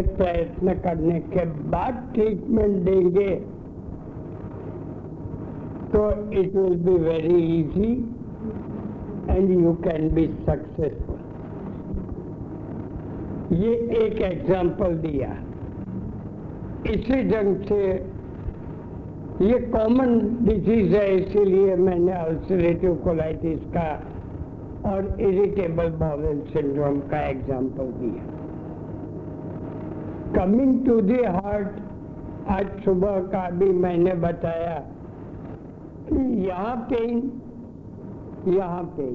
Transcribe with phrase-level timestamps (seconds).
[0.00, 3.30] प्रयत्न करने के बाद ट्रीटमेंट देंगे।
[5.92, 6.02] तो
[6.40, 7.92] it will be very easy
[9.30, 11.16] and you can be successful
[13.56, 15.30] ये एक एग्ज़ाम्पल दिया।
[16.92, 17.82] इसी ढंग से
[19.44, 23.90] ये कॉमन डिज़ीज़ है, इसीलिए मैंने अल्सरेटिव कोलाइटिस का
[24.86, 28.37] और इरिटेबल बाउल सिंड्रोम का एग्ज़ाम्पल दिया।
[30.32, 34.74] कमिंग टू दी हार्ट आज सुबह का भी मैंने बताया
[36.12, 37.20] यहाँ पेन
[38.48, 39.06] यहाँ पे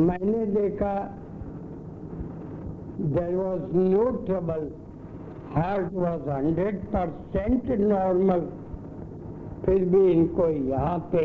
[0.00, 0.94] मैंने देखा
[3.00, 4.68] there was no trouble
[5.52, 8.46] heart was hundred percent normal
[9.64, 11.24] फिर भी इनको यहाँ पे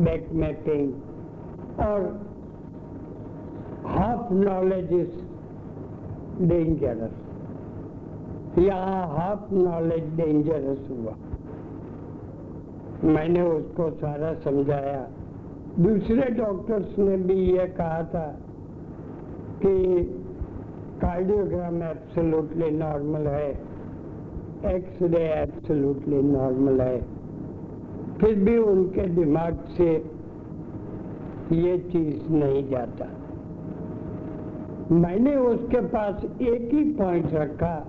[0.00, 0.90] बैक में पेन
[1.82, 2.04] और
[3.88, 5.16] हाफ़ नॉलेज इज़
[6.44, 7.27] डेंजरस
[8.58, 11.14] यहाँ हाफ़ नॉलेज डेंजरस हुआ।
[13.04, 15.08] मैंने उसको सारा समझाया।
[15.78, 18.26] दूसरे डॉक्टर्स ने भी ये कहा था
[19.62, 20.02] कि
[21.00, 23.50] कार्डियोग्राम एब्सोल्युटली नॉर्मल है
[24.66, 27.00] एक्सरे एब्सोल्युटली नॉर्मल है।
[28.20, 29.90] फिर भी उनके दिमाग से
[31.52, 33.06] ये चीज़ नहीं जाता।
[34.94, 37.86] मैंने उसके पास एक ही पॉइंट रखा।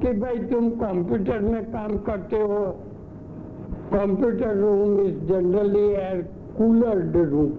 [0.00, 2.60] कि भाई तुम कंप्यूटर में काम करते हो
[3.92, 6.22] computer room is generally air
[6.58, 7.52] cooler room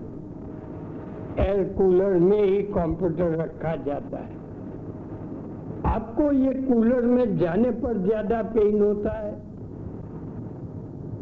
[1.39, 4.43] air cooler में ही कंप्यूटर रखा जाता है
[5.87, 9.33] आपको ये कूलर में जाने पर ज्यादा पेन होता है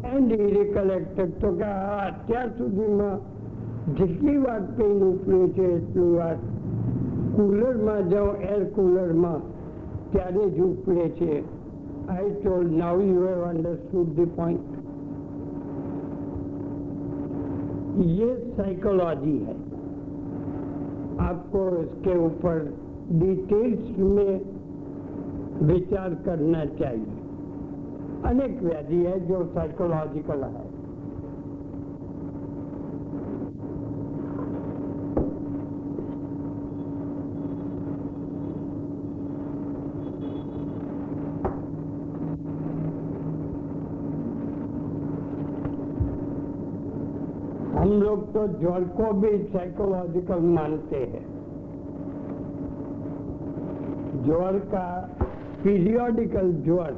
[0.06, 3.14] એન્ડ એ રિકલેક્ટેડ તો કે આ અત્યાર સુધીમાં
[3.98, 6.36] જેટલી વાર પેન ઉપડ્યું છે એટલી વાર
[7.36, 9.38] કુલરમાં જાઓ એર કુલરમાં
[10.11, 11.43] ત્યારે જ ઉપડે છે.
[12.07, 14.59] I told now you have understood the
[17.99, 18.27] ये
[18.57, 19.55] साइकोलॉजी है।
[21.19, 22.59] आपको इसके ऊपर
[23.11, 24.41] डिटेल्स में
[25.63, 27.17] विचार करना चाहिए।
[28.25, 30.68] अनेक व्याधि है जो साइकोलॉजिकल है।
[48.09, 51.25] लोग तो ज्वर को भी साइकोलॉजिकल मानते हैं।
[54.25, 55.09] ज्वर का
[55.63, 56.97] पीरियोडिकल ज्वर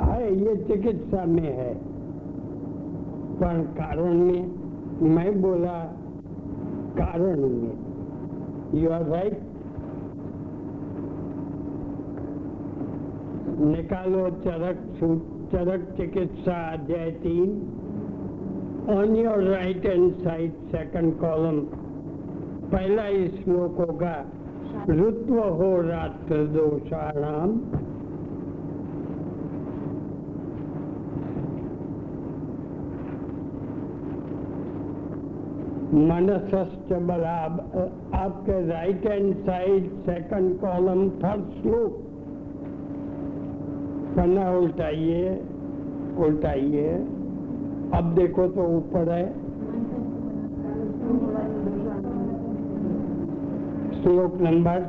[0.00, 1.74] है, ये चिकित्सा में है।
[3.36, 4.50] पर कारण में,
[5.02, 5.84] मैं बोला,
[6.98, 7.76] कारण में।
[8.74, 9.45] यू आर राइट
[13.58, 14.80] निकालो, चरक
[15.52, 17.50] चरक चिकित्सा अध्याय तीन।
[18.90, 21.60] On your right hand side second column
[22.72, 23.06] पहला
[23.36, 24.14] श्लोक होगा
[24.90, 27.50] ऋत्व हो रात्र दोषाणाम।
[36.06, 37.60] मनसश्च बलाब,
[38.14, 42.05] आपके right hand side second column third श्लोक।
[44.16, 45.30] पन्ना उल्टाइए
[46.18, 46.92] उल्टाइए।
[47.94, 49.26] अब देखो तो ऊपर है।
[54.02, 54.80] श्लोक नंबर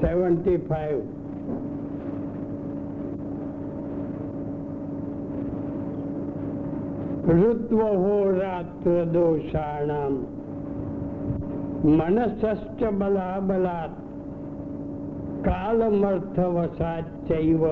[0.00, 0.98] सेवेंटी फाइव।
[7.30, 10.12] ऋत्व हो रात्र दोषाणाम।
[11.96, 14.05] मनसश्च बला बलात्
[15.40, 17.62] कालमर्थवशाच्चैव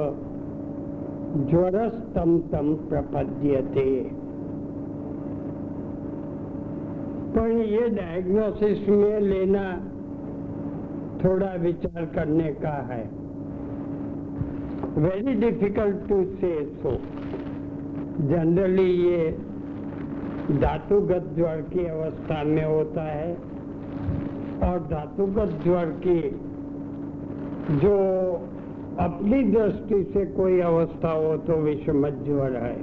[1.51, 3.91] ज्वरस्तम तम प्रपद्यते।
[7.35, 9.65] पर ये डायग्नोसिस में लेना
[11.25, 13.25] थोड़ा विचार करने का है।
[14.99, 16.53] वेरी डिफ़िकल्ट टू से
[16.83, 16.91] सो
[18.29, 19.31] जनरली ये
[20.61, 23.35] धातुगत ज्वर की अवस्था में होता है
[24.65, 26.19] और धातुगत ज्वर की
[27.71, 27.97] जो
[29.01, 32.77] अपनी दृष्टि से कोई अवस्था हो तो विषमत ज्वर है।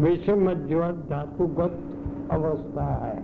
[0.00, 1.78] विषमत ज्वर धातुगत
[2.30, 3.16] अवस्था है।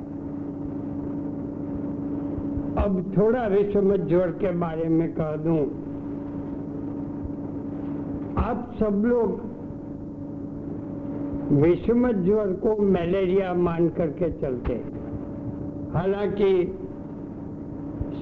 [2.84, 5.60] अब थोड़ा विषमत ज्वर के बारे में कह दूँ।
[8.44, 9.40] आप सब लोग
[11.52, 14.72] विषमत ज्वर को मलेरिया मान करके चलते
[15.98, 16.78] हालाँकि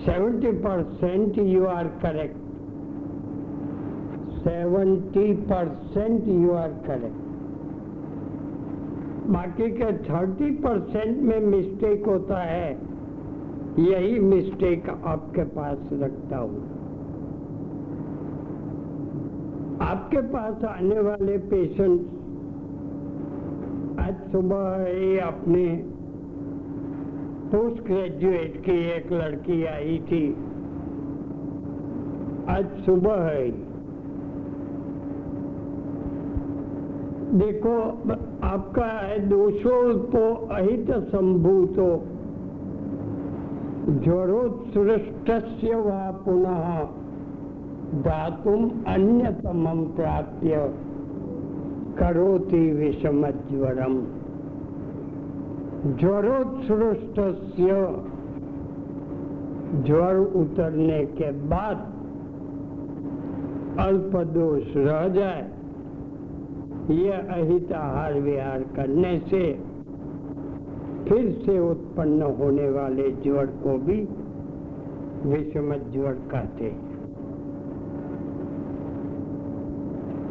[0.09, 2.37] 70 percent you are correct
[4.45, 7.27] 70 percent you are correct
[9.31, 12.71] बाकी के 30 परसेंट में मिस्टेक होता है।
[13.79, 16.63] यही मिस्टेक आपके पास रखता हूँ।
[19.83, 22.01] आपके पास आने वाले पेशेंट
[24.01, 25.65] आज सुबह ही अपने
[27.55, 30.37] पोस्ट ग्रेजुएट की एक लड़की आई थी।
[32.49, 33.51] आज सुबह ही।
[37.39, 37.81] देखो,
[38.47, 42.03] आपका दोषो तो अहित संभूतो।
[44.05, 45.31] ज्वरोत्सृष्ट
[45.65, 45.91] व
[46.25, 46.85] पुनः
[48.03, 50.75] धातुम अन्यतमम प्राप्य
[51.99, 54.18] करोति विषमज्वरम।
[55.87, 57.19] ज्वरोत्सृष्ट
[59.87, 61.77] ज्वर उतरने के बाद
[63.81, 65.43] अल्प दोष रह जाए।
[66.91, 69.43] यह अहित आहार विहार करने से
[71.09, 74.01] फिर से उत्पन्न होने वाले ज्वर को भी
[75.27, 76.71] विषमत ज्वर कहते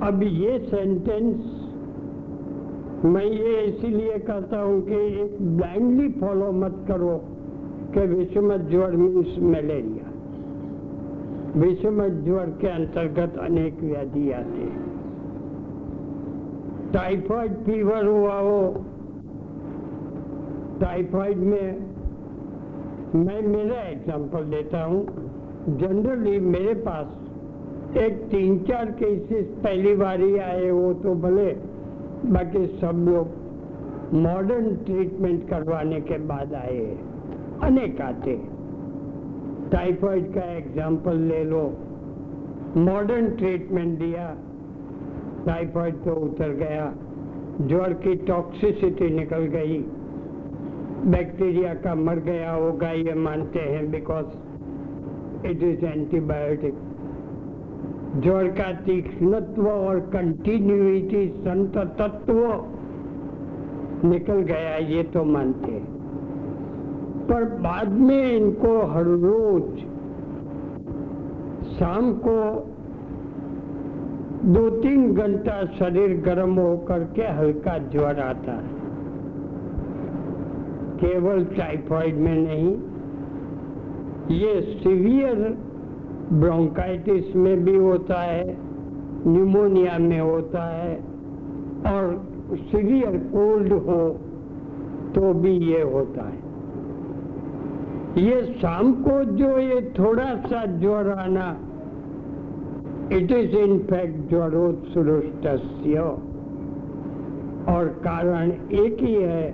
[0.07, 1.66] अब ये सेंटेंस
[3.07, 7.15] मैं ये इसीलिए कहता हूँ कि एक ब्लाइंडली फॉलो मत करो
[7.93, 10.05] कि विषमत ज्वर मीन्स मलेरिया
[11.55, 14.85] विषमत ज्वर के अंतर्गत अनेक व्याधि आते हैं।
[16.93, 18.59] टाइफाइड फीवर हुआ हो
[20.81, 21.67] टाइफाइड में
[23.15, 24.99] मैं मेरा एग्जांपल देता हूँ।
[25.77, 31.49] जनरली मेरे पास एक तीन चार केसेस पहली बार ही आए वो तो भले
[32.25, 33.47] बाकी सब लोग
[34.13, 36.97] मॉडर्न ट्रीटमेंट करवाने के बाद आए।
[37.63, 38.41] अनेक आते।
[39.71, 41.77] टाइफाइड का एग्जांपल ले लो।
[42.77, 44.35] मॉडर्न ट्रीटमेंट दिया।
[45.45, 46.93] टाइफाइड तो उतर गया।
[47.61, 49.79] ज्वर की टॉक्सिसिटी निकल गई।
[51.05, 54.25] बैक्टीरिया का मर गया होगा ये मानते हैं बिकॉज़
[55.47, 56.73] इट इज़ एंटीबायोटिक
[58.17, 62.39] ज्वर का तीक्ष्णत्व और कंटिन्यूटी संत तत्व
[64.03, 65.79] निकल गया, ये तो मानते
[67.27, 69.77] पर बाद में इनको हर रोज
[71.69, 72.39] शाम को
[74.47, 78.75] दो तीन घंटा शरीर गर्म होकर के हल्का ज्वर आता है।
[80.99, 82.71] केवल टाइफाइड में नहीं,
[84.37, 85.41] ये सीवियर
[86.31, 88.57] ब्रोंकाइटिस में भी होता है
[89.27, 90.95] न्यूमोनिया में होता है,
[91.87, 92.03] और
[92.53, 94.01] सीवियर कोल्ड हो
[95.15, 96.45] तो भी ये होता है।
[98.17, 101.49] ये शाम को जो ये थोड़ा सा ज्वर आना
[103.11, 105.47] इट इज़ इन फैक्ट ज्वरोत्सृष्ट
[107.69, 109.53] और कारण एक ही है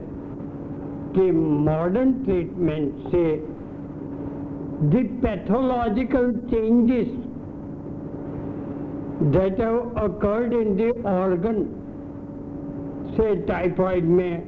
[1.16, 3.24] कि मॉडर्न ट्रीटमेंट से
[4.82, 7.08] the pathological changes
[9.32, 11.64] that have occurred in the organ
[13.16, 14.40] से टाइफाइड में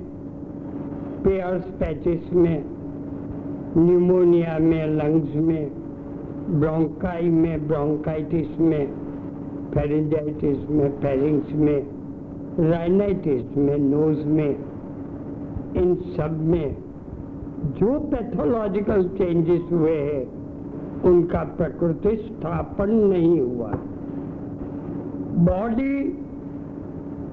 [1.24, 2.63] पेयर्स पैचिस में
[3.77, 5.70] न्यूमोनिया में लंग्स में
[6.60, 8.86] ब्रोंकाई में ब्रोंकाइटिस में
[9.74, 14.50] फेरेंजाइटिस में फेरिंग्स में राइनाइटिस में नोज़ में
[15.82, 16.85] इन सब में
[17.80, 20.24] जो पैथोलॉजिकल चेंजेस हुए हैं,
[21.10, 23.72] उनका प्रकृति स्थापन नहीं हुआ।
[25.46, 25.98] Body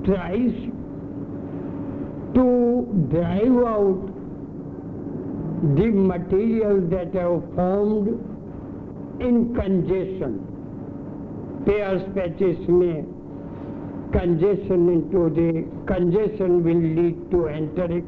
[0.04, 0.54] tries
[2.34, 2.44] to
[3.10, 4.06] drive out
[5.78, 10.38] the material that have formed in congestion
[11.66, 13.04] Peyer's patches में
[14.16, 15.50] congestion in to the
[15.88, 18.04] congestion will lead to enteric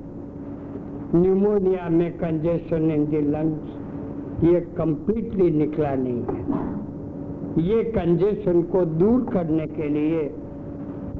[1.14, 9.24] pneumonia में कंजेशन इन दी लंग्स ये कंप्लीटली निकला नहीं है। ये कंजेशन को दूर
[9.32, 10.22] करने के लिए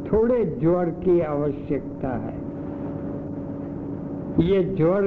[0.07, 2.37] थोड़े ज्वर की आवश्यकता है।
[4.43, 5.07] ये ज्वर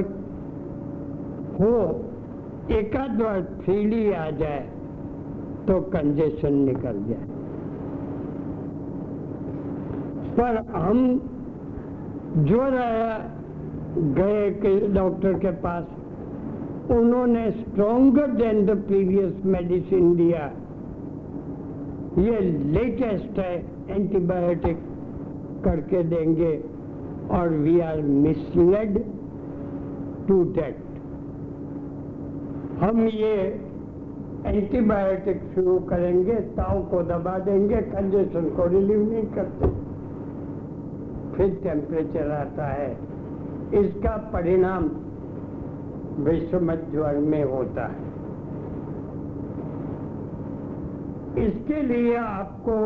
[1.60, 1.74] हो,
[2.70, 3.22] एकाध
[3.64, 4.60] फ्रीली आ जाए
[5.66, 7.26] तो कंजेशन निकल जाए।
[10.36, 10.98] पर हम
[12.38, 13.16] ज्वर आया
[13.98, 15.86] गए के डॉक्टर के पास।
[16.90, 20.50] उन्होंने stronger than the previous medicine दिया।
[22.18, 22.40] ये
[22.72, 23.54] लेटेस्ट है
[23.90, 24.78] एंटीबायोटिक
[25.64, 26.52] करके देंगे
[27.30, 28.98] और we are misled
[30.28, 30.76] to date
[32.80, 33.34] हम ये
[34.46, 39.68] एंटीबायोटिक शुरू करेंगे, ताव को दबा देंगे कंजेशन को रिलीव नहीं करते।
[41.36, 42.90] फिर टेम्परेचर आता है।
[43.74, 44.88] इसका परिणाम
[46.92, 48.06] ज्वर में होता है।
[51.46, 52.78] इसके लिए आपको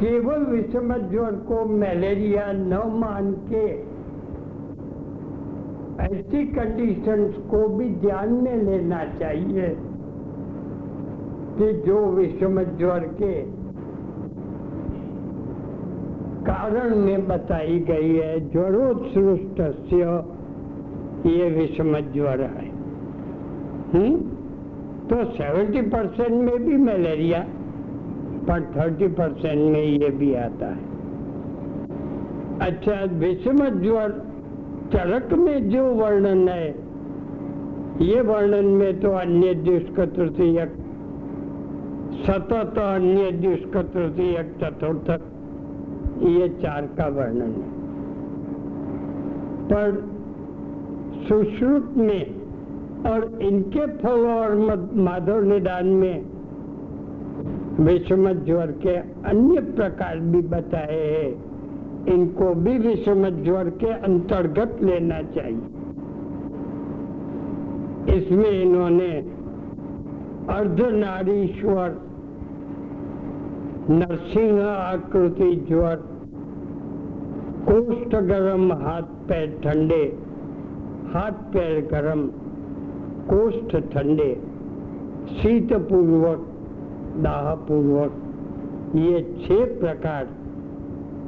[0.00, 3.64] केवल विषमत ज्वर को मलेरिया न मान के
[6.04, 9.68] ऐसी कंडीशंस को भी ध्यान में लेना चाहिए
[11.58, 12.10] कि जो
[12.78, 13.59] ज्वर के
[16.60, 19.60] कारण में बताई गई है ज्वरोत्सृष्ट
[21.26, 22.66] ये विषमत ज्वर है
[23.94, 24.18] हुँ?
[25.10, 27.40] तो 70 परसेंट में भी मलेरिया,
[28.48, 30.84] पर 30 परसेंट में ये भी आता है
[32.60, 34.10] अच्छा विषम ज्वर
[34.92, 36.70] चरक में जो वर्णन है,
[38.02, 40.00] ये वर्णन में तो अन्य दुष्क
[42.26, 43.76] सतत अन्य दुष्क
[44.62, 45.29] चतुर्थक
[46.22, 47.80] ये चार का वर्णन है।
[49.72, 50.10] पर
[51.28, 52.34] सुश्रुत में
[53.10, 54.54] और इनके फल और
[54.94, 56.26] माधव निदान में
[57.80, 58.96] विषमत ज्वर के
[59.28, 61.50] अन्य प्रकार भी बताए हैं।
[62.06, 65.76] इनको भी विषमत ज्वर के अंतर्गत लेना चाहिए।
[68.18, 69.10] इसमें इन्होंने
[70.50, 71.96] अर्धनारीश्वर,
[73.90, 76.09] नरसिंह आकृति ज्वर
[77.60, 80.02] कोष्ठ गरम, हाथ पैर ठंडे।
[81.12, 82.26] हाथ पैर गरम,
[83.26, 84.32] कोष्ठ ठंडे।
[85.32, 86.46] शीत पूर्वक
[87.16, 88.12] दाह पूर्वक
[88.96, 90.28] ये छह प्रकार,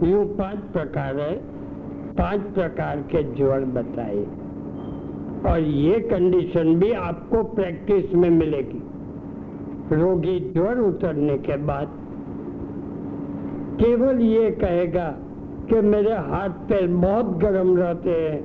[0.05, 1.35] यूँ पाँच प्रकार है।
[2.15, 4.25] पाँच प्रकार के ज्वर बताए
[5.47, 8.83] और ये कंडीशन भी आपको प्रैक्टिस में मिलेगी।
[9.93, 11.99] रोगी ज्वर उतरने के बाद
[13.81, 15.07] केवल ये कहेगा
[15.73, 18.41] कि मेरे हाथ पैर बहुत गर्म रहते हैं।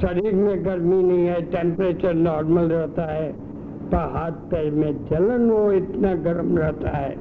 [0.00, 3.32] शरीर में गर्मी नहीं है टेम्परेचर नॉर्मल रहता है।
[3.88, 7.16] पर हाथ पैर में जलन वो इतना गर्म रहता है।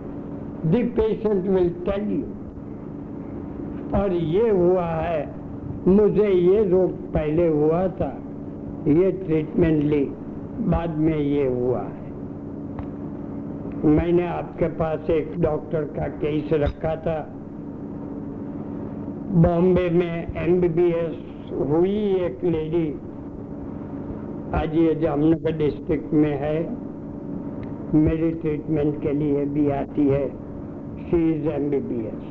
[0.66, 2.24] The patient will tell you
[4.00, 5.36] और ये हुआ है,
[5.88, 8.18] मुझे ये रोग पहले हुआ था,
[8.88, 10.06] ये ट्रीटमेंट ली।
[10.60, 12.12] बाद में ये हुआ है।
[13.86, 17.35] मैंने आपके पास एक डॉक्टर का केस रखा था।
[19.36, 21.16] बॉम्बे में एमबीबीएस
[21.70, 22.88] हुई एक लेडी
[24.60, 26.54] आज ये जामनगर डिस्ट्रिक्ट में है।
[27.96, 30.28] मेरी ट्रीटमेंट के लिए भी आती है।
[31.02, 32.22] शी इज़ एमबीबीएस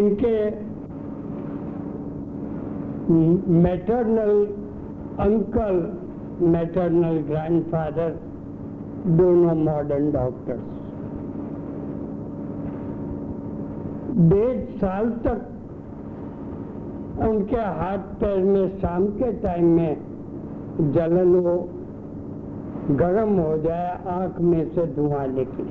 [0.00, 0.34] इनके
[3.62, 4.44] मैटरनल
[5.20, 5.82] अंकल
[6.48, 8.20] मैटरनल ग्रैंडफादर
[9.18, 10.81] दोनों मॉडर्न डॉक्टर्स
[14.12, 15.48] डेढ़ साल तक
[17.28, 21.56] उनके हाथ पैर में शाम के टाइम में जलन हो,
[23.00, 25.64] गर्म हो जाए, आँख में से धुआँ निकले।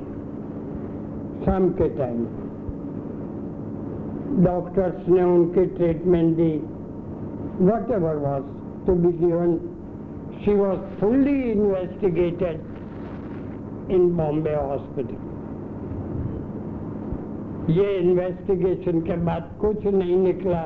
[1.44, 2.24] शाम के टाइम
[4.44, 6.52] डॉक्टर्स ने उनकी treatment the.
[7.90, 8.46] Whatever was
[8.86, 9.56] to be given
[10.44, 12.56] she was fully investigated
[13.90, 15.21] in Bombay hospital
[17.70, 20.62] ये इन्वेस्टिगेशन के बाद कुछ नहीं निकला।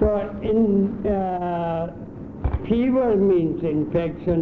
[0.00, 0.08] तो
[0.50, 0.60] in
[2.66, 4.40] fever means infection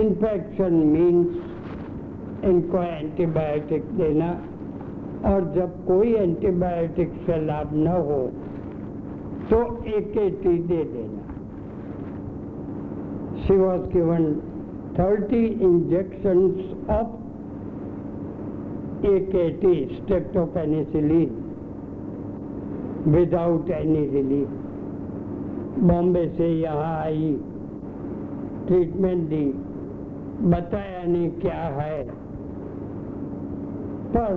[0.00, 4.30] infection means इनको एंटीबायोटिक देना
[5.32, 8.20] और जब कोई एंटीबायोटिक से लाभ न हो
[9.50, 9.60] तो
[9.96, 10.12] एक
[10.42, 11.22] टी दे देना।
[13.44, 14.24] She was given
[14.96, 16.56] 30 injections
[16.90, 17.12] of
[19.04, 21.38] AKT streptopenicillin
[23.08, 24.48] without any relief
[25.90, 27.32] Bombay से यहाँ आई.
[28.66, 29.44] ट्रीटमेंट दी.
[30.50, 32.02] बताया नहीं क्या है.
[34.14, 34.32] पर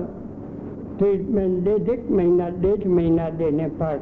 [0.97, 3.97] ट्रीटमेंट दे डेढ़ महीना डेढ़ महीना देने पर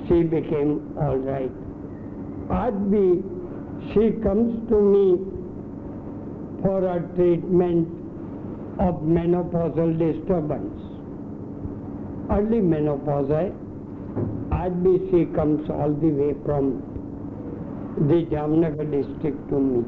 [0.00, 0.72] सी बिकेम
[1.04, 3.06] ऑल राइट आज भी
[3.88, 5.06] she comes to me
[6.62, 7.99] for a treatment
[8.78, 10.80] of menopausal disturbance.
[12.30, 13.52] Early menopause है
[15.10, 16.82] she comes all the way from
[18.08, 19.82] the Jamnagar district to me.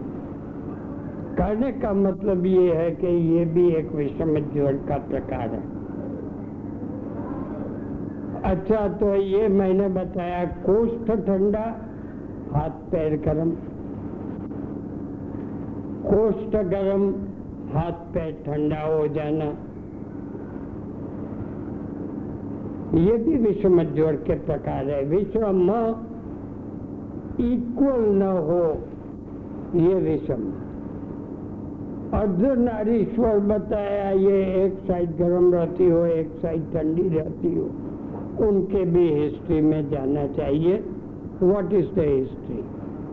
[1.36, 5.60] कहने का मतलब ये है कि ये भी एक विषम ज्वर का प्रकार है
[8.50, 11.64] अच्छा तो ये मैंने बताया कोष्ठ ठंडा
[12.54, 13.50] हाथ पैर गर्म
[16.06, 17.06] कोष्ठ गर्म
[17.74, 19.44] हाथ पैर ठंडा हो जाना।
[22.98, 25.70] ये भी विषम जोड़ के प्रकार है। विषम
[27.40, 28.64] इक्वल न हो,
[29.78, 30.52] ये विषम
[32.18, 37.64] अर्धनारीश्वर बताया, ये एक साइड गर्म रहती हो, एक साइड ठंडी रहती हो।
[38.48, 40.84] उनके भी हिस्ट्री में जाना चाहिए।
[41.42, 42.64] व्हाट इज़ द हिस्ट्री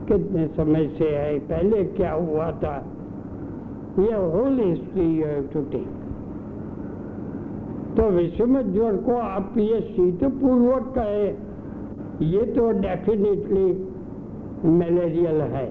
[0.07, 1.39] कितने समय से है?
[1.39, 2.87] पहले क्या हुआ था?
[3.99, 5.87] ये whole history you have to take
[7.97, 11.27] तो विषम ज्वर को आप ये शीतपूर्वक कहे,
[12.25, 13.67] ये तो डेफिनेटली
[14.73, 15.67] मलेरियल है।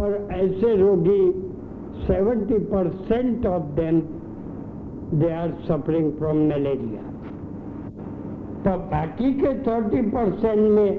[0.00, 1.22] और ऐसे रोगी
[2.06, 4.00] 70 percent of them
[5.20, 7.02] they are suffering from malaria
[8.64, 10.92] तो बाकी के 30 परसेंट में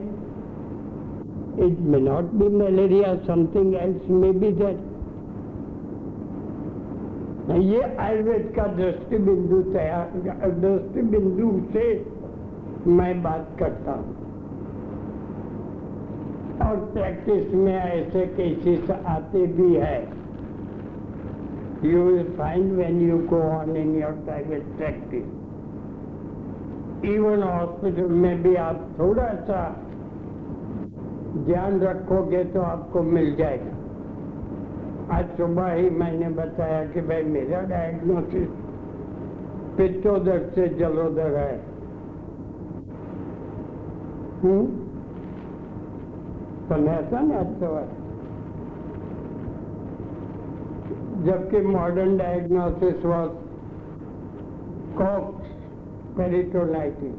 [1.67, 4.93] it may not be malaria something else may be that
[7.44, 11.86] ये आयुर्वेद का दृष्टि बिंदु तैयार दृष्टि बिंदु से
[12.90, 14.14] मैं बात करता हूँ।
[16.62, 20.00] और प्रैक्टिस में ऐसे केसेस आते भी है।
[21.86, 25.26] You will find when you go on in your private practice
[27.06, 29.62] even hospital में भी आप थोड़ा सा
[31.46, 33.73] ध्यान रखोगे तो आपको मिल जाएगा।
[35.13, 38.50] आज सुबह ही मैंने बताया कि भाई मेरा डायग्नोसिस
[39.77, 41.58] पित्तोदर से जलोदर है।
[44.43, 44.67] हम्म?
[46.88, 47.88] ऐसा ना तो है।
[51.24, 53.32] जबकि modern diagnosis was
[54.98, 55.48] cox
[56.18, 57.16] peritonitis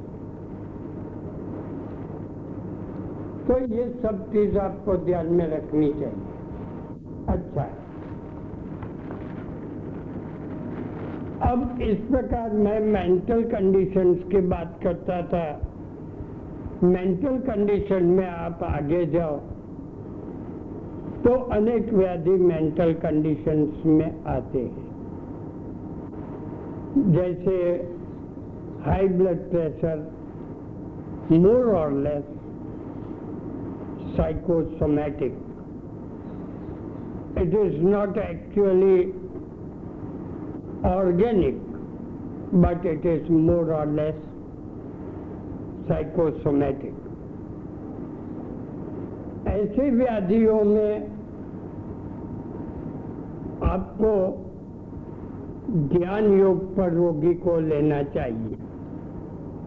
[3.47, 6.23] तो ये सब चीज़ आपको ध्यान में रखनी चाहिए।
[7.29, 7.66] अच्छा।
[11.45, 15.61] अब इस प्रकार मैं मेंटल कंडीशंस की बात करता था।
[16.83, 19.37] मेंटल कंडीशन में आप आगे जाओ।
[21.25, 24.87] तो अनेक व्याधि मेंटल कंडीशंस में आते हैं।
[27.13, 27.57] जैसे
[28.85, 30.13] हाई ब्लड प्रेशर
[31.33, 32.25] मोर और less
[34.17, 35.33] psychosomatic.
[37.37, 39.24] It is not actually
[40.85, 41.55] organic,
[42.53, 44.16] but it is more or less
[45.88, 46.92] psychosomatic.
[49.49, 51.09] ऐसे व्याधियों में
[53.64, 54.12] आपको
[55.88, 58.57] ध्यान योग पर रोगी को लेना चाहिए।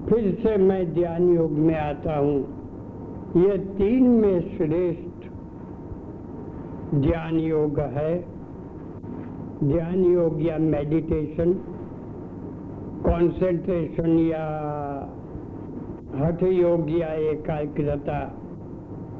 [0.09, 2.39] फिर से मैं ध्यान योग में आता हूँ।
[3.37, 5.25] ये तीन में श्रेष्ठ
[6.95, 8.36] ध्यान योग है।
[9.63, 11.51] ध्यान योग या मेडिटेशन
[13.05, 14.41] कंसंट्रेशन या
[16.15, 18.19] हठ योग या एकाग्रता,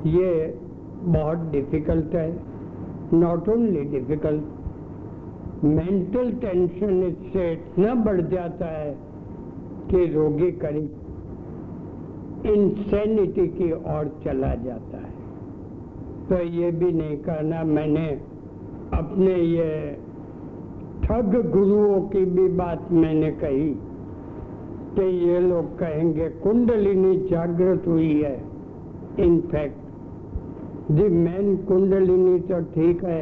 [0.07, 0.29] ये
[1.07, 2.29] बहुत डिफ़िकल्ट है।
[3.13, 8.91] Not only difficult mental tension इससे इतना बढ़ जाता है
[9.89, 10.89] कि रोगी करीब
[12.47, 15.13] इंसेनिटी की ओर चला जाता है।
[16.29, 18.07] तो ये भी नहीं करना, मैंने
[18.93, 19.69] अपने ये
[21.03, 23.69] ठग गुरुओं की भी बात मैंने कही
[24.95, 28.35] कि ये लोग कहेंगे, कुंडलिनी जागृत हुई है।
[29.19, 33.21] इनफैक्ट दी मैन कुंडलिनी तो ठीक है,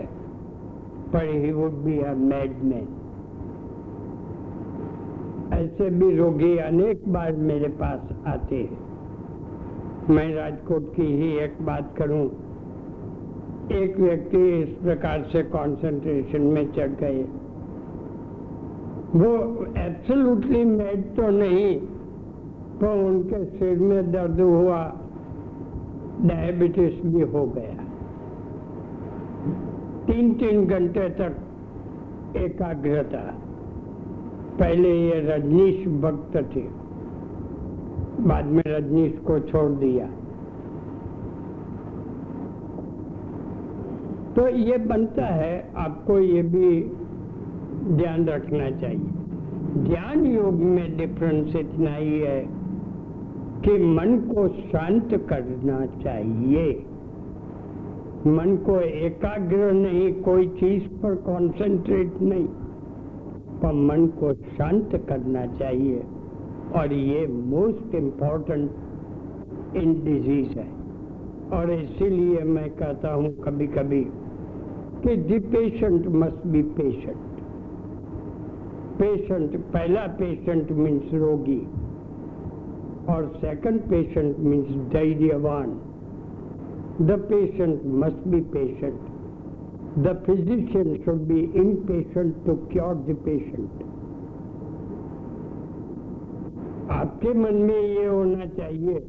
[1.14, 2.88] पर he would be a mad man
[5.54, 8.84] ऐसे भी रोगी अनेक बार मेरे पास आते हैं।
[10.10, 12.26] मैं राजकोट की ही एक बात करूँ,
[13.74, 17.26] एक व्यक्ति इस प्रकार से कंसंट्रेशन में चढ़ गए।
[19.16, 19.32] वो
[19.78, 21.76] एब्सोल्युटली मैड तो नहीं
[22.80, 24.80] तो उनके सिर में दर्द हुआ
[26.22, 27.76] डायबिटीज़ भी हो गया।
[30.06, 31.38] तीन तीन घंटे तक
[32.38, 33.24] एकाग्रता।
[34.60, 36.66] पहले ये रजनीश भक्त थे,
[38.26, 40.06] बाद में रजनीश को छोड़ दिया।
[44.36, 46.70] तो ये बनता है, आपको ये भी
[47.88, 49.10] ध्यान रखना चाहिए।
[49.78, 52.48] ध्यान योग में डिफरेंस इतना ही है
[53.66, 56.86] कि मन को शांत करना चाहिए।
[58.28, 62.48] मन को एकाग्र नहीं, कोई चीज़ पर कंसंट्रेट नहीं,
[63.60, 66.04] पर मन को शांत करना चाहिए।
[66.76, 68.72] और ये मोस्ट इम्पोर्टेंट
[69.76, 70.68] इन डिज़ीज़ है।
[71.54, 74.02] और इसीलिए मैं कहता हूँ कभी कभी
[75.04, 77.18] कि the patient must be patient
[79.00, 81.60] patient पहला पेशेंट मीन्स रोगी
[83.10, 85.82] और सेकंड पेशेंट मीन्स धैर्यवान
[87.02, 89.00] the patient must be patient
[90.00, 93.70] the physician should be impatient to cure the patient
[96.92, 99.04] आपके मन में ये होना चाहिए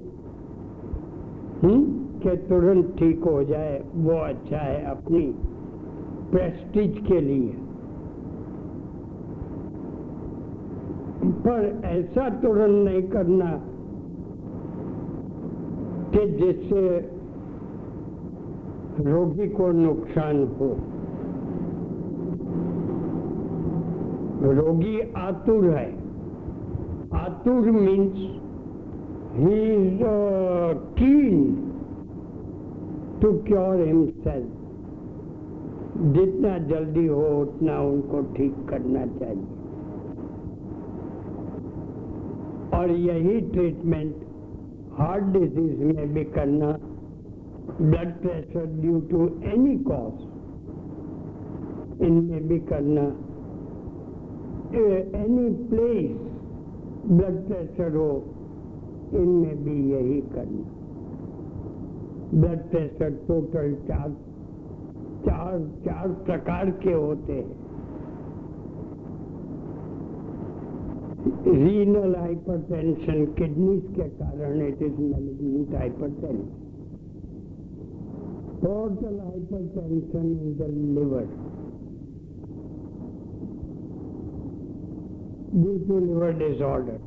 [1.63, 2.07] हुँ?
[2.21, 5.35] कि तुरंत ठीक हो जाए, वो अच्छा है अपनी
[6.31, 7.55] प्रेस्टीज के लिए।
[11.33, 13.61] पर ऐसा तुरंत नहीं करना
[16.13, 16.99] कि जिससे
[19.01, 20.77] रोगी को नुकसान हो।
[24.53, 25.93] रोगी आतुर है।
[27.15, 28.13] आतुर means
[29.33, 29.99] he is
[30.99, 31.63] keen
[33.23, 34.53] to cure himself
[36.15, 39.56] जितना जल्दी हो, उतना उनको ठीक करना चाहिए।
[42.77, 44.15] और यही ट्रीटमेंट
[44.93, 46.71] हार्ट डिज़ीज़ में भी करना
[47.81, 50.17] blood pressure due to any cause
[52.03, 53.03] इनमें भी करना।
[55.17, 56.17] एनी प्लेस
[57.09, 58.11] ब्लड प्रेशर हो,
[59.15, 60.65] इनमें भी यही करना।
[62.35, 64.11] ब्लड प्रेशर टोटल चार
[65.27, 67.66] चार चार प्रकार के होते हैं।
[71.27, 76.37] रीनल हाइपरटेंशन किडनीज के कारण it is malignant hypertension
[78.61, 81.27] portal hypertension in the liver
[85.55, 87.01] due to liver disorder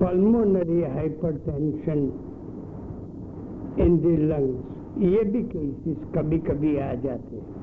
[0.00, 2.00] pulmonary hypertension
[3.86, 7.57] in the lungs ये भी केसेस कभी कभी आ जाते हैं।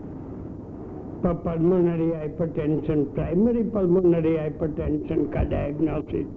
[1.34, 6.28] Pulmonary hypertension primary pulmonary hypertension का डायग्नोसिस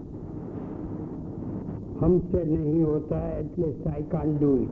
[2.00, 4.68] हमसे नहीं होता है at least I can't do it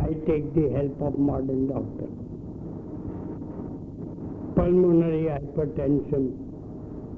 [0.00, 2.06] I take the help of modern doctor
[4.56, 6.30] pulmonary hypertension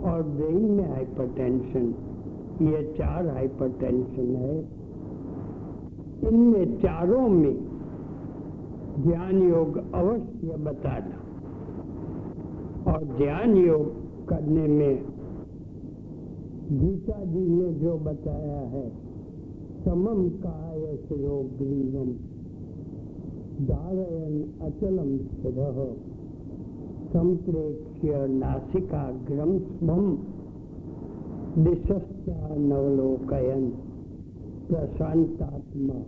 [0.05, 1.95] और ब्रेन में हाइपरटेंशन
[2.63, 4.85] ये चार हाइपरटेंशन है.
[6.33, 7.57] इनमें चारों में
[9.01, 11.24] ध्यान योग अवश्य बताना।
[12.95, 13.87] और ध्यान योग
[14.29, 15.05] करने में
[16.73, 18.89] गीता जी ने जो बताया है,
[19.85, 22.13] समम काय शिरो ग्रीवम
[23.67, 25.71] धारयन अचलम स्थिर
[27.13, 30.17] संप्रेक्ष्य नासिकाग्रम स्वम
[31.65, 33.71] दिशस्या नवलोकयन
[34.69, 36.01] प्रशांतात्मा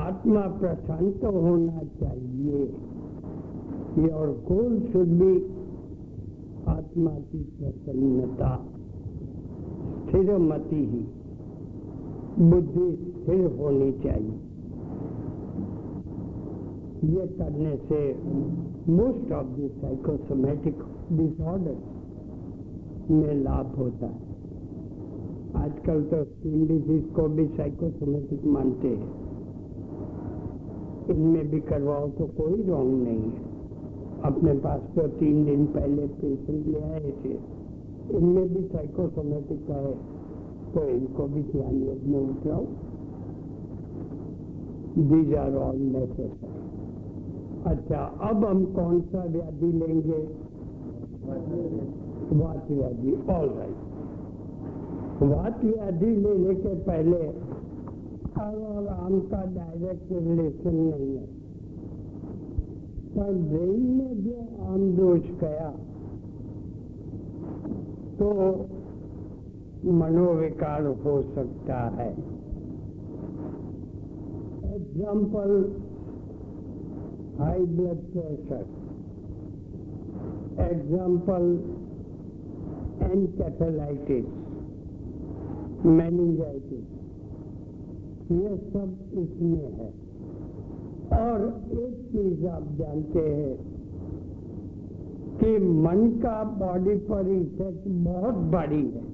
[0.00, 2.89] आत्मा प्रशांत होना चाहिए।
[3.98, 5.46] योर गोल शुड बी
[6.68, 8.66] आत्मा की प्रसन्नता?
[10.06, 11.20] स्थिर मति ही।
[12.50, 14.34] बुद्धि स्थिर होनी चाहिए।
[17.04, 18.14] ये करने से
[18.92, 20.74] most of the psychosomatic
[21.12, 21.76] disorder
[23.10, 24.30] में लाभ होता है।
[25.56, 29.12] आजकल तो स्किन डिज़ीज़ को भी साइकोसोमेटिक मानते हैं।
[31.10, 33.59] इनमें भी करवाओ तो कोई रॉन्ग नहीं है।
[34.24, 37.34] अपने पास तो तीन दिन पहले पेशेंट ले आए थे।
[38.16, 39.94] इनमें भी साइकोसोमेटिक का है
[40.72, 42.64] तो इनको भी ध्यान योग उठाओ।
[45.10, 46.48] दीज आर ऑल नेसेसरी
[47.66, 50.20] अच्छा अब हम कौन सा व्याधि लेंगे?
[52.32, 53.78] वात व्याधि ऑल राइट
[55.24, 57.22] वात व्याधि लेने के पहले
[58.40, 61.26] और आम का डायरेक्ट रिलेशन नहीं है।
[63.20, 65.70] ब्रेन में जो आम दोष गया
[68.18, 68.28] तो
[69.92, 72.10] मनोविकार हो सकता है।
[74.74, 75.52] Example
[77.40, 78.64] high blood pressure
[80.64, 81.44] example
[83.04, 84.26] encephalitis
[85.86, 86.86] meningitis
[88.32, 89.90] ये सब इसमें है।
[91.12, 93.54] और एक चीज़ आप जानते हैं
[95.38, 99.08] कि मन का बॉडी पर इफ़ेक्ट बहुत बड़ी है।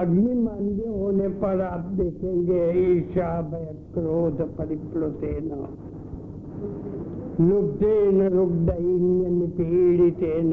[0.00, 5.48] अग्निमान्य होने पर आप देखेंगे ईर्षा भय, क्रोध परिप्लुतेन
[7.40, 10.52] लुब्धेन रुग्धैन्य निपीड़ितेन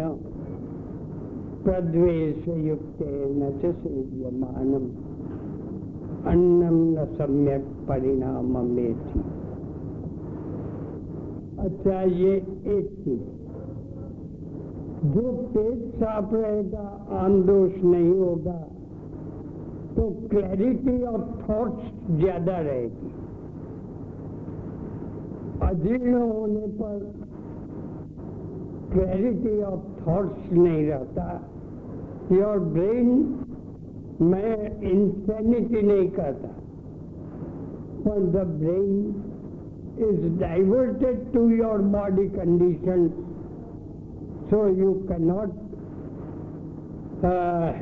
[1.64, 4.88] प्रद्वेषयुक्तेन च सेव्यमानम्।
[6.28, 9.20] अन्नम न सम्यक परिणाम थी
[11.60, 12.34] अच्छा ये
[12.74, 13.26] एक चीज़।
[15.08, 16.86] जो पेट साफ़ रहेगा
[17.18, 18.60] आम दोष नहीं होगा
[19.96, 21.82] तो क्लैरिटी ऑफ़ थॉट्स
[22.20, 23.12] ज़्यादा रहेगी।
[25.64, 26.98] अजीर्ण होने पर
[28.92, 31.26] क्लैरिटी ऑफ़ थॉट्स नहीं रहता।
[32.32, 33.10] योर ब्रेन
[34.22, 36.48] मैं इंसेनिटी नहीं कहता
[38.06, 38.92] पर the brain
[40.08, 43.08] is diverted to your body condition
[44.50, 45.52] so you cannot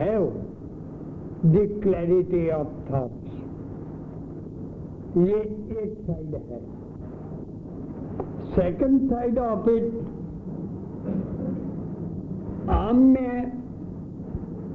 [0.02, 0.26] have
[1.46, 3.14] the clarity of thought
[5.18, 5.40] ये
[5.82, 6.60] एक साइड है।
[8.56, 9.88] सेकंड साइड ऑफ़ इट
[12.72, 13.65] आम में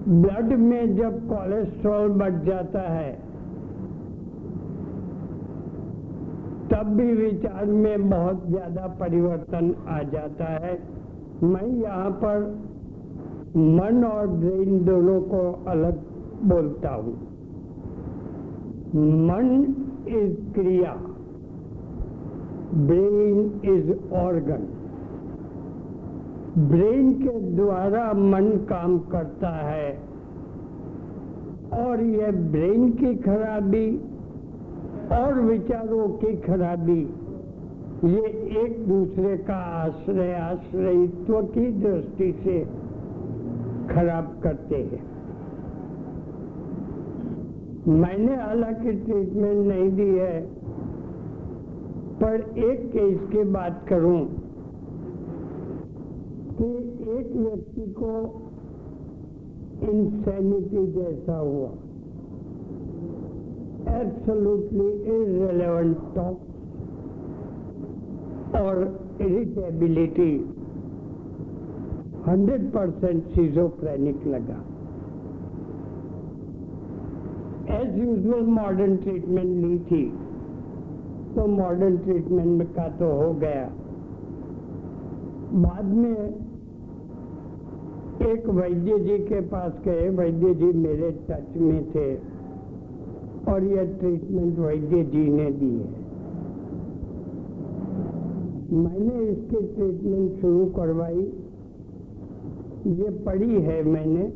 [0.08, 3.12] ब्लड में जब कोलेस्ट्रॉल बढ़ जाता है,
[6.70, 10.78] तब भी विचार में बहुत ज़्यादा परिवर्तन आ जाता है।
[11.42, 12.40] मैं यहाँ पर
[13.56, 16.02] मन और ब्रेन दोनों को अलग
[16.44, 17.14] बोलता हूँ।
[19.26, 19.48] मन
[20.08, 20.92] इज़ क्रिया,
[22.74, 24.68] ब्रेन इज़ ऑर्गन।
[26.58, 29.98] ब्रेन के द्वारा मन काम करता है।
[31.72, 33.96] और यह ब्रेन की खराबी
[35.12, 37.14] और विचारों की खराबी,
[38.04, 38.26] ये
[38.64, 42.60] एक दूसरे का आश्रय, आश्रयित्व की दृष्टि से
[43.94, 45.10] खराब करते हैं।
[47.88, 50.40] मैंने हालाँकि ट्रीटमेंट नहीं दी है,
[52.22, 54.39] पर एक केस की बात करूँ।
[56.60, 56.70] कि
[57.10, 58.10] एक व्यक्ति को
[59.90, 61.70] इंसैनिटी जैसा हुआ।
[63.90, 66.38] Absolutely irrelevant talk
[68.60, 68.80] और
[69.20, 70.32] irritability
[72.26, 74.58] 100% schizophrenic लगा।
[77.78, 80.04] एज यूजल मॉडर्न ट्रीटमेंट ली थी
[81.34, 83.66] तो मॉडर्न ट्रीटमेंट का तो हो गया।
[85.62, 86.49] बाद में
[88.20, 92.08] एक वैद्य जी के पास गए। वैद्य जी मेरे टच में थे
[93.52, 95.98] और यह ट्रीटमेंट वैद्य जी ने दी है।
[98.78, 101.22] मैंने इसकी ट्रीटमेंट शुरू करवाई।
[102.96, 104.26] ये पढ़ी है मैंने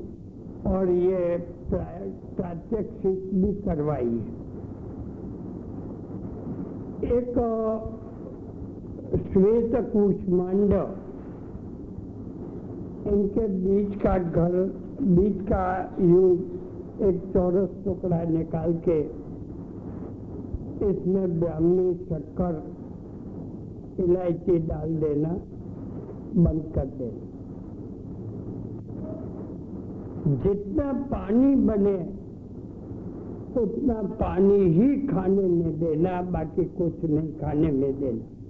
[0.66, 1.36] और ये
[1.70, 4.42] प्रात्यक्षिक भी करवाई है।
[7.12, 7.32] एक
[9.24, 10.72] श्वेत कुष्मांड
[13.06, 14.54] इनके बीच का घर,
[15.02, 19.00] बीच का युग एक चौरस टुकड़ा निकाल के
[20.90, 22.62] इसमें ब्राह्मी शक्कर,
[24.02, 25.28] इलायची डाल देना,
[26.36, 27.30] बंद कर देना।
[30.42, 31.96] जितना पानी बने,
[33.60, 38.43] उतना पानी ही खाने में देना, बाकी कुछ नहीं खाने में देना।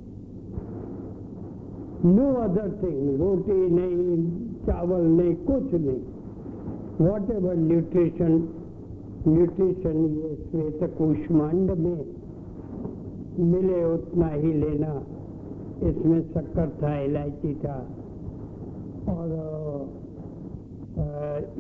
[2.07, 4.17] नो अदर थिंग रोटी नहीं
[4.65, 8.33] चावल नहीं कुछ नहीं वॉट एवर न्यूट्रिशन
[9.29, 12.05] न्यूट्रिशन ये श्वेत कुष्मांड में
[13.53, 14.95] मिले उतना ही लेना
[15.83, 17.79] इसमें शक्कर था इलायची था
[19.13, 19.33] और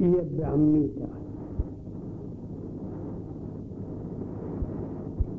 [0.01, 1.13] ये ब्राह्मी था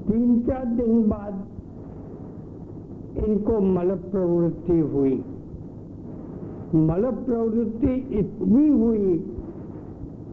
[0.07, 1.43] तीन चार दिन बाद
[3.17, 5.15] इनको मल प्रवृत्ति हुई।
[6.75, 9.17] मल प्रवृत्ति इतनी हुई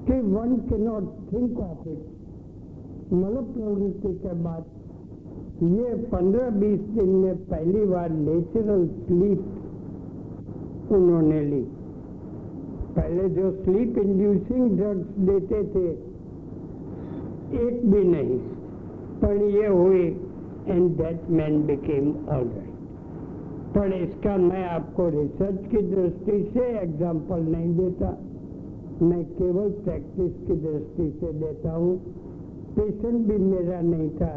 [0.07, 4.65] कि वन के नॉट थिंक ऑफ़ इट मल प्रवृत्ति के बाद
[5.65, 11.63] ये पंद्रह बीस दिन में पहली बार नेचुरल स्लीप उन्होंने ली।
[12.97, 15.87] पहले जो स्लीप इंड्यूसिंग ड्रग्स देते थे,
[17.59, 18.39] एक भी नहीं,
[19.21, 20.05] पर ये हुई
[20.69, 22.72] and that man became alright
[23.77, 28.09] पर इसका मैं आपको रिसर्च की दृष्टि से एग्ज़ाम्पल नहीं देता।
[29.03, 31.95] मैं केवल प्रैक्टिस की दृष्टि से देता हूँ।
[32.75, 34.33] पेशेंट भी मेरा नहीं था।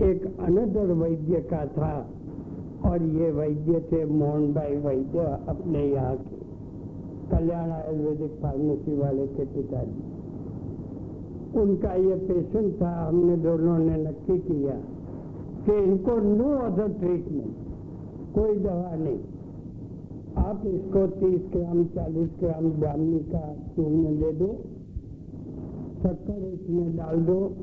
[0.00, 1.92] एक अनदर वैद्य का था।
[2.86, 6.36] और ये वैद्य थे मोहन भाई वैद्य अपने यहाँ के।
[7.30, 10.02] कल्याण आयुर्वेदिक फार्मेसी वाले के पिताजी।
[11.60, 14.76] उनका ये पेशेंट था। हमने दोनों ने नक्की किया
[15.64, 17.67] कि इनको नो अदर ट्रीटमेंट
[18.34, 19.18] कोई दवा नहीं।
[20.36, 24.48] आप इसको 30 ग्राम 40 ग्राम ब्राह्मी का चूर्ण दे दो,
[26.02, 27.56] शक्कर इसमें डाल दो।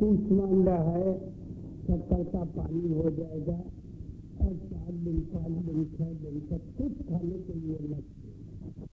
[0.00, 1.18] कुछ मांडा है,
[1.86, 3.60] शक्कर का पानी हो जाएगा।
[4.40, 8.04] और चार दिन पाँच दिन, छह दिन तक कुछ खाने के लिए मत